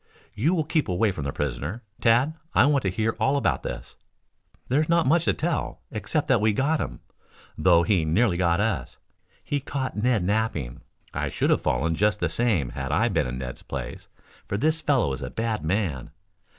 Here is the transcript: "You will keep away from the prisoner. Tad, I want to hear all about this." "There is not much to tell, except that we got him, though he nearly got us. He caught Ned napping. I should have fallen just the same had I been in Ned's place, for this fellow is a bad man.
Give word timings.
"You 0.33 0.55
will 0.55 0.63
keep 0.63 0.89
away 0.89 1.11
from 1.11 1.25
the 1.25 1.31
prisoner. 1.31 1.83
Tad, 1.99 2.33
I 2.55 2.65
want 2.65 2.81
to 2.81 2.89
hear 2.89 3.15
all 3.19 3.37
about 3.37 3.61
this." 3.61 3.95
"There 4.67 4.81
is 4.81 4.89
not 4.89 5.05
much 5.05 5.25
to 5.25 5.33
tell, 5.33 5.81
except 5.91 6.27
that 6.27 6.41
we 6.41 6.53
got 6.53 6.81
him, 6.81 7.01
though 7.55 7.83
he 7.83 8.03
nearly 8.03 8.35
got 8.37 8.59
us. 8.59 8.97
He 9.43 9.59
caught 9.59 9.95
Ned 9.95 10.23
napping. 10.23 10.81
I 11.13 11.29
should 11.29 11.51
have 11.51 11.61
fallen 11.61 11.93
just 11.93 12.19
the 12.19 12.29
same 12.29 12.69
had 12.69 12.91
I 12.91 13.09
been 13.09 13.27
in 13.27 13.37
Ned's 13.37 13.61
place, 13.61 14.07
for 14.47 14.57
this 14.57 14.81
fellow 14.81 15.13
is 15.13 15.21
a 15.21 15.29
bad 15.29 15.63
man. 15.63 16.09